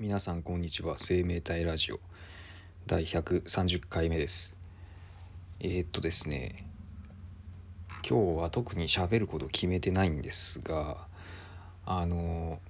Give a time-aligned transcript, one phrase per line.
[0.00, 0.96] 皆さんこんにちは。
[0.96, 1.98] 生命体ラジオ
[2.86, 4.56] 第130回目です。
[5.58, 6.64] えー、っとですね
[8.08, 10.98] 今日は特に喋ること決めてないんですが
[11.84, 12.60] あの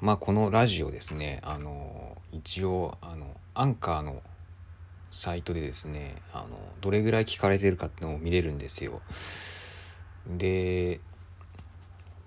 [0.00, 4.22] まあこのラジオですねあの一応あのアンカーの
[5.10, 9.02] サイトでですねあのどれぐらい聞かれてるかっていうのを見れるんですよ。
[10.26, 11.00] で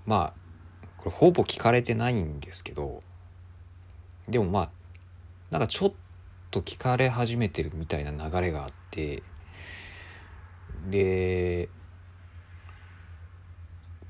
[0.05, 0.39] まあ
[0.99, 3.01] これほぼ聞かれてないんですけど
[4.29, 4.69] でもまあ
[5.51, 5.93] なんかちょっ
[6.51, 9.23] と聞かれ始めてるみたいな流れがあって
[10.89, 11.69] で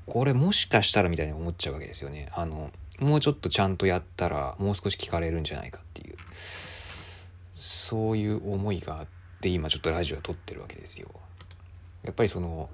[0.06, 2.28] これもしかしたらみたいに思っちゃうわけですよね。
[2.34, 6.16] あのもうちょっとちゃんとやったらもう少し聞かれるんじゃないかっていう。
[7.54, 9.06] そういう思いがあっ
[9.40, 11.08] て今ちょっとラジオ撮ってるわけですよ。
[12.02, 12.68] やっぱりその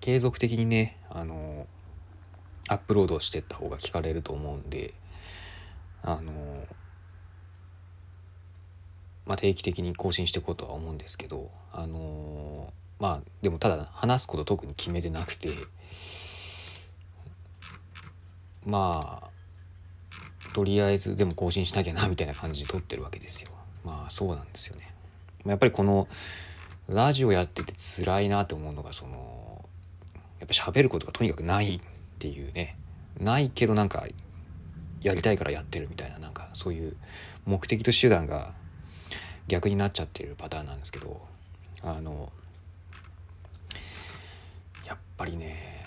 [0.00, 1.66] 継続的にねあの
[2.70, 4.94] アップロードしてった方が聞かれると思うんで
[6.04, 6.32] あの
[9.26, 15.48] まあ定期的に更新していこうとは思うんですけどあのまあでもただ話すこと特に決めてなくて
[18.64, 19.30] まあ
[20.54, 23.50] とりあえずでも更新しなきゃなみたいな感じで撮ってるわけですよ。
[23.84, 24.94] まあそうなんですよね。
[25.44, 26.06] やっぱりこの
[26.88, 29.64] ラジオやってて辛いなって思うのがその
[30.38, 31.80] やっぱ喋ることがとにかくない
[32.20, 32.76] っていうね
[33.18, 34.06] ないけどなんか
[35.00, 36.94] やりたいからやってるみたいななんかそういう
[37.46, 38.52] 目的と手段が
[39.48, 41.18] 逆になっちゃってるパターンなんですけど
[41.82, 42.30] あの
[44.86, 45.82] やっぱりね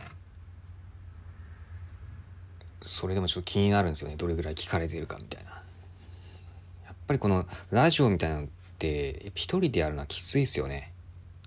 [2.81, 5.51] それでもちょっと気になるんですよねどれぐらい聞かれてるかみたいな。
[5.51, 8.47] やっぱりこのラジオみたいなのっ
[8.79, 10.92] て一人でやるのはきついですよね。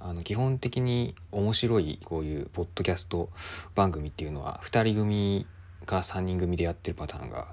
[0.09, 3.29] あの基本的に面白いこういうポッドキャスト
[3.75, 5.47] 番組っていうのは2人組
[5.85, 7.49] か3人組でやってるパターンが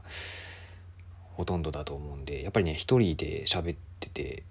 [1.33, 4.43] ほとんどだと思うんでやっぱりね1人で喋ってて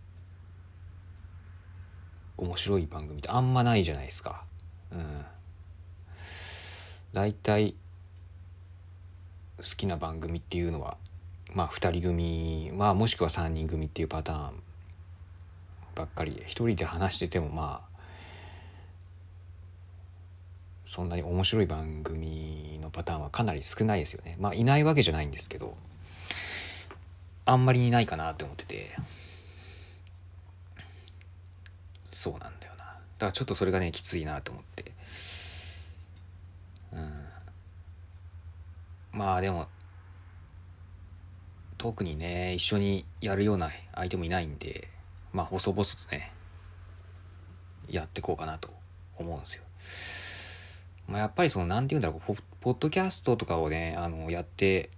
[2.37, 4.43] 面白い番組ってあんまないじゃないですか。
[4.91, 5.25] うん。
[7.13, 7.77] 大体
[9.59, 10.97] 好きな番組っていうのは
[11.55, 14.63] まあ2人組まあもしくは3人組っていうパターン
[15.95, 17.92] ばっかりで1人で話しててもまあ
[20.93, 24.37] そんなに面白い番組のパターンはかなり少ないですよね。
[24.39, 25.75] まあいないわけじゃないんですけど
[27.47, 28.95] あんまりいないかなって思ってて。
[32.11, 32.85] そうなんだよな。
[32.85, 34.93] だからちょっとそれがねきついなと思って。
[36.93, 37.25] うん。
[39.13, 39.69] まあでも
[41.79, 44.89] 特にね一緒にやるような相手もいないんで
[45.33, 46.35] まあ細々とね
[47.89, 48.69] やっていこうかなと
[49.17, 49.63] 思うんですよ。
[51.13, 54.89] まあ、やっぱりその何て言うんだろうポッドキャストとかをねあのやって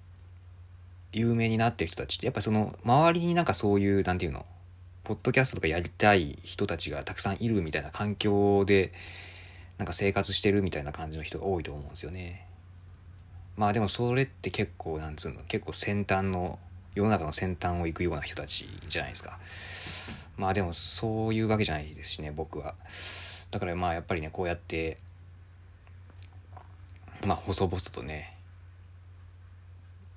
[1.12, 4.47] 有名になってる人たちってやっぱその周りになんかそういう何て言うの
[5.02, 8.92] ポッドキャストとかやりたい人たちがたくさんいるみたいな環境で
[9.76, 12.46] なんか生活してるみたいな感じの人が多いと思うんですよね。
[13.56, 16.60] まあでもそれって結構なんつうの結構先端の
[16.94, 19.41] 世の中の先端を行くような人たちじゃないですか。
[20.36, 22.76] まあでもそういうわけじゃないですしね僕は。
[23.50, 24.98] だからまあやっぱりねこうやって
[27.25, 28.37] まあ細々とね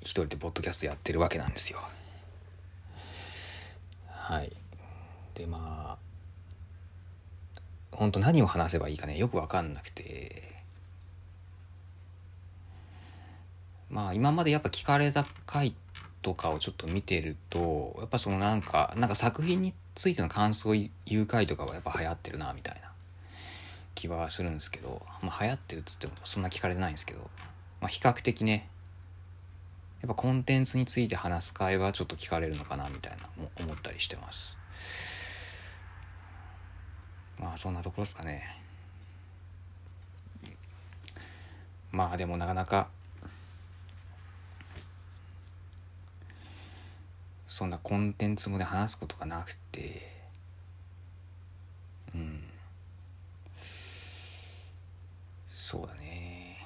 [0.02, 1.80] 一人でポッドキャストやってるわけなんですよ。
[4.08, 4.52] はい。
[5.36, 5.98] でまあ
[7.92, 10.56] 本当何を話せばいいかねよく分かんなくて。
[13.90, 15.74] まあ今までやっぱ聞かれた回
[16.22, 20.76] とかをちょっと見てるとやっぱそのなんかなんか作品についての感想を
[21.06, 22.87] 言う回とかはやっぱ流行ってるなみたいな。
[23.98, 27.20] 気はするんですけど、まあ、流行ってるっつってもそんな聞かれないんですけど、
[27.82, 28.70] まあ、比較的ね
[30.02, 33.28] やっぱコンテンツについて話す会はちょっと聞かれるのかなみたいな
[33.60, 34.56] 思ったりしてます。
[37.40, 38.44] まあそんなところですかね。
[41.92, 42.90] まあでもなかなか
[47.48, 50.08] そんなコンテンツもね話すことがなくて
[52.14, 52.44] うん。
[55.68, 56.66] そうだね。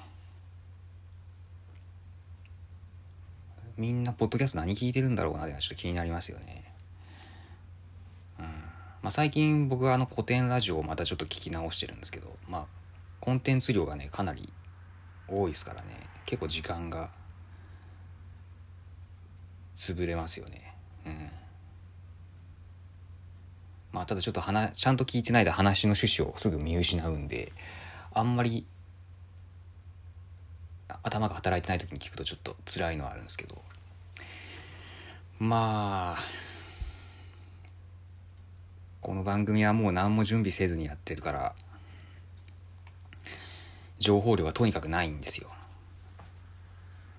[3.76, 6.72] みんなポッドキャスト何聞いてるんだろうなってちょっと気になりますよね。
[8.38, 8.44] うん。
[8.44, 12.66] まあ最近僕はあの古典ラジオをまたちょっと聞き直してるんですけどまあ
[13.18, 14.52] コンテンツ量がねかなり
[15.26, 15.88] 多いですからね。
[16.24, 17.10] 結構時間が
[19.74, 20.76] 潰れますよね。
[21.04, 21.28] うん。
[23.90, 27.50] まあただちょっと話ちゃんと聞いてないで話の趣旨をすぐ見失うんで
[28.12, 28.64] あんまり
[31.02, 33.62] 頭が働いてない時に聞くとちょっと辛いのはあるんですけど。
[35.38, 36.22] まあ
[39.00, 41.54] この番組はもう何も準備せずにやってるから
[43.98, 45.48] 情報量がとにかくないんですよ。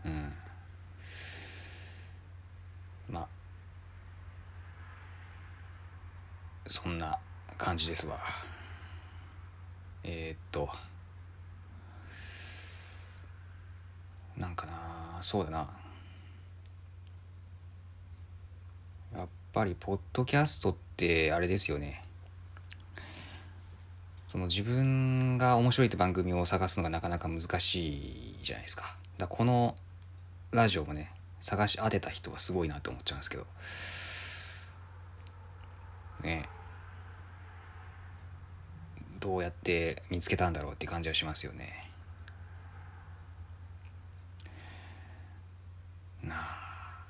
[0.06, 0.34] うん。
[3.10, 3.28] まあ
[6.68, 7.20] そんな
[7.58, 8.18] 感じですわ。
[10.04, 10.70] えー、っと。
[14.38, 15.70] なんかなそうだな。
[19.16, 22.04] やっぱりポッドキャストってあれですよね。
[24.28, 28.98] その自分が面白いって番組を探すのがなかなか難しいじゃないですか。
[29.18, 29.76] だこの
[30.52, 33.46] ラジオもね探し当てた人はすごいなって思っちゃうんですけど。
[36.24, 36.50] ね。
[39.24, 41.90] どうやって見つけたんだろうって感じはしますよね
[46.22, 47.06] なあ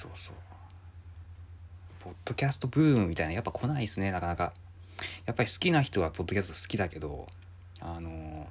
[0.00, 0.36] そうそう。
[1.98, 4.54] ポッドキャストブームみたいなやっぱ来ないですねなかなか。
[5.26, 7.26] やっぱり好きな人はポッドキャスト好きだけど
[7.80, 8.48] あの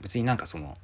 [0.00, 0.78] 別になんかその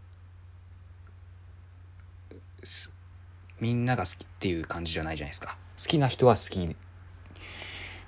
[3.60, 5.56] みんなが好きっていう感じじゃないじゃないですか。
[5.80, 6.66] 好きな人は好き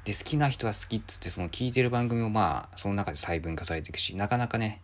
[0.03, 4.81] で好きな人は好きっつってその聞いてる番組もまあその中で細分化されていくしなかなかね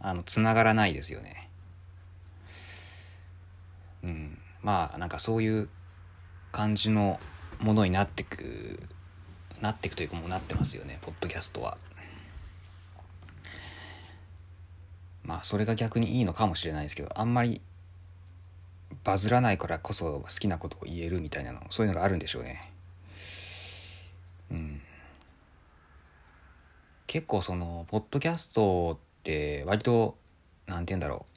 [0.00, 1.50] あの繋がらないですよね。
[4.02, 4.38] うん。
[4.62, 5.68] まあなんかそういう
[6.52, 7.18] 感じの
[7.60, 8.78] ものになってく
[9.60, 11.78] なっていくというかもうなってますよねポッドキャストは。
[15.24, 17.60] まあそれが逆にいいのかもしれないですけどあんまり
[19.04, 22.70] バズらないからこそ好きなことを言えるみたいなのそういうのがあるんでしょうね。
[24.50, 24.82] うん。
[27.06, 30.16] 結構そのポッドキャストって割と
[30.66, 31.32] 何て言うんだろう。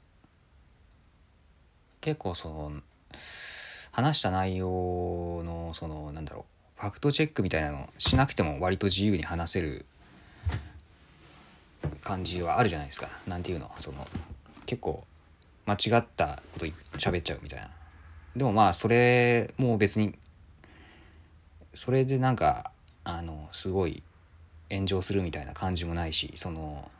[2.00, 2.72] 結構その
[3.96, 6.44] 話した内容のそのなんだろ
[6.76, 9.86] うファクトチェックみたいなのしなくても割と自由に話せる
[12.02, 13.08] 感じはあるじゃないですか。
[13.26, 13.70] なんていうの？
[13.78, 14.06] その
[14.66, 15.02] 結構
[15.64, 16.66] 間違ったこと
[16.98, 17.70] 喋っちゃうみたいな。
[18.36, 20.14] でもまあそれも別に
[21.72, 22.70] それでなんか
[23.02, 24.02] あのすごい
[24.70, 26.90] 炎上するみたいな感じもないしその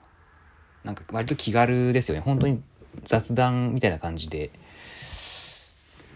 [0.82, 2.22] なんか割と気軽ですよね。
[2.22, 2.62] 本当に
[3.04, 4.48] 雑談みたいな感じで。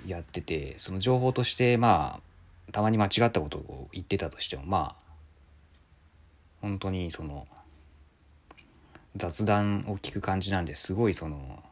[0.06, 2.20] やっててその情報としてま
[2.68, 5.04] あたまに間違ったことを言ってたとしてもまあ
[6.60, 7.46] 本当にその
[9.16, 11.62] 雑談を聞く感じなんですごいその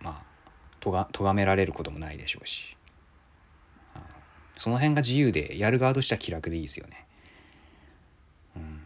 [0.00, 0.22] まあ
[0.80, 2.76] とが咎められることもないでしょうし
[4.56, 7.06] その辺が自由でやる側としては気楽でいいですよね。
[8.56, 8.82] うん、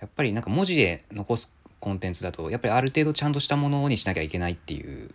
[0.00, 5.14] やっぱりなんか文字で残すコンテンツだとやっぱりある程度ちゃんとしたものにしなきゃいけないっていう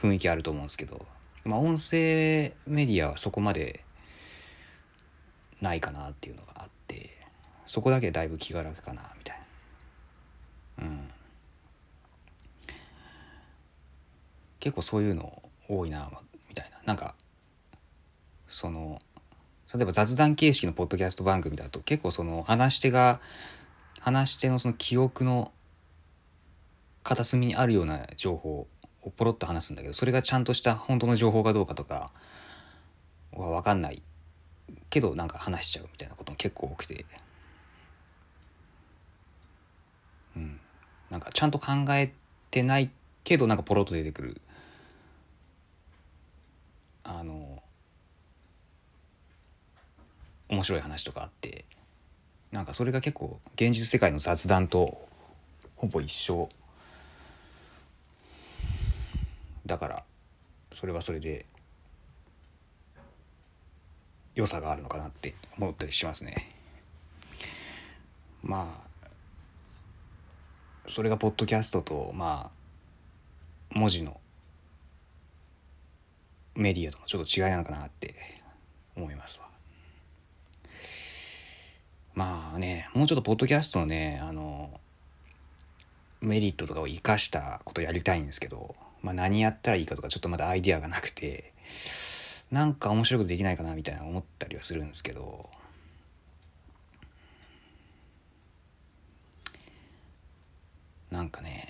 [0.00, 1.04] 雰囲気あると思うんですけど、
[1.44, 3.84] まあ、音声メディアはそこまで
[5.60, 7.10] ないかなっていうのがあって
[7.66, 9.40] そこだけだいぶ気が楽かなみたい
[10.78, 10.84] な。
[10.84, 11.10] うん
[14.60, 16.10] 結構そういうの多いな
[16.48, 17.14] みたいななんか
[18.48, 19.00] その
[19.72, 23.20] 例えば雑談形式のポッドキャスト番組だと結構その話し手が
[24.00, 25.52] 話し手のその記憶の
[27.02, 28.66] 片隅にあるような情報
[29.02, 32.10] をポロッと話すんだけどそれがちゃんとした本当の情報かどうかとか
[33.32, 34.02] は分かんない
[34.90, 37.06] けどなんか話しちゃうみたいなことも結構多くて
[40.36, 40.60] うん。
[41.10, 42.12] なんかちゃんと考え
[42.50, 42.90] てない
[43.24, 44.40] けどなんかポロッと出てくる。
[47.04, 47.62] あの
[50.50, 51.64] 面白い話とかあって
[52.52, 55.08] なんかそれが結構現実世界の雑談と
[55.76, 56.48] ほぼ一緒。
[59.68, 60.02] だから
[60.72, 61.44] それはそれで
[64.34, 66.54] 良さがあるのかなって思ったりしますね。
[68.42, 69.08] まあ
[70.86, 74.20] それがポッドキャストとまあ文字の
[76.54, 78.14] メディアとのちょっと違いなのかなって
[78.96, 79.46] 思いますわ。
[82.14, 84.80] まあねもうちょっとポッドキャストのねあの
[86.22, 91.52] メリットとかを生かしたことやりたいんですけど、まあ、何やったらいいかとかちょっとまだアイデアがなくて
[92.50, 95.48] なんか面白いことできないかなみたいな思ったりはするんですけど。
[101.10, 101.66] なんかね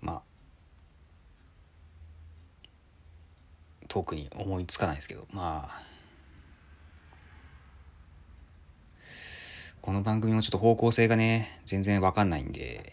[0.00, 0.22] まあ
[3.88, 5.91] 特に思いつかないですけどまあ
[9.82, 12.92] この番組もちょっと方向性がね全然わかんないんで。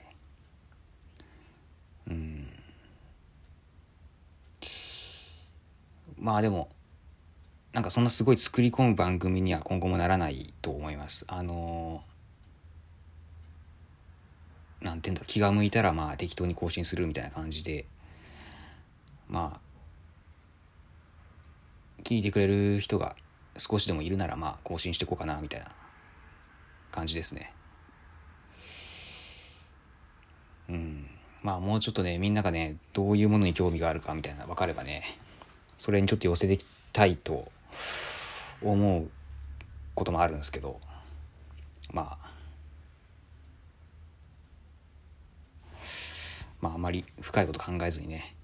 [2.08, 2.48] うん。
[6.18, 6.68] まあでも
[7.74, 11.26] なんかそんなすごい作り込む番組には今後もならないと思います。
[11.28, 12.02] あの
[14.82, 17.86] なんて言うんだろう気が向いたらまあ適当に更新するみたいな感じで。
[19.30, 19.60] まあ
[22.04, 23.16] 聞いてくれる人が
[23.58, 25.68] 少しでもいるならまあ更新していこうかなみたいな。
[26.92, 27.54] 感じですね。
[30.70, 31.08] うん。
[31.42, 35.04] まあもうちょっとねみんながねどういうものに興味があるかみたいな分かればね
[35.78, 37.50] それにちょっと寄せていきたいと
[38.62, 39.10] 思う
[39.96, 40.80] こともあるんですけど
[41.94, 42.30] まあ。
[46.62, 48.36] まああまり深いこと考えずにね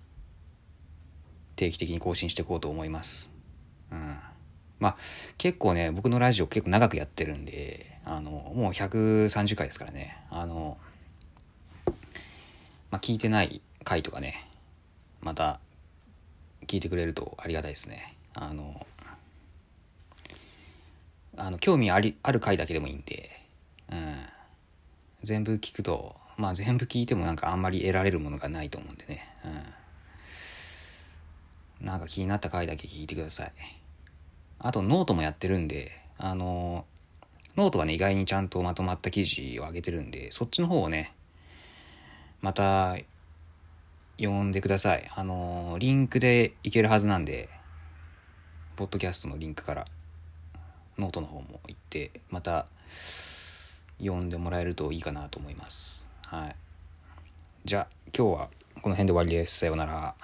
[1.55, 3.31] 定期的に更新していこうと思います。
[3.91, 4.17] うん。
[4.79, 4.97] まあ
[5.37, 10.17] 結構ね僕のラジオ結構長くやってるんであのもう130回ですからね。
[10.29, 10.77] あの
[12.91, 14.47] まあ聞いてない回とかね
[15.21, 15.59] また
[16.67, 18.15] 聞いてくれるとありがたいですね。
[18.33, 18.85] あの
[21.37, 23.29] あの興味ありある回だけでもいいんで、
[23.91, 24.15] うん、
[25.23, 29.27] 全部聞くとまあ全部聞いてもなんかあんまり得られるものがないと思うんでね、
[31.81, 33.51] うん、なんか気になった回だけ聞いてください。
[34.59, 36.85] あとノートもやってるんであの
[37.55, 41.13] ノートはね意外にちゃんとまとまった記事を上げてるんでそっちの方をね
[42.41, 42.95] また
[44.17, 45.09] 読んでください。
[45.13, 47.49] あのリンクでいけるはずなんで
[48.75, 49.85] ポッドキャストのリンクから
[50.97, 52.65] ノートの方も行ってまた
[53.99, 56.05] 読んでもらえるといいかなと思います。
[56.27, 56.55] はい。
[57.65, 58.49] じゃあ今日は
[58.81, 59.59] この辺で終わりです。
[59.59, 60.15] さようなら。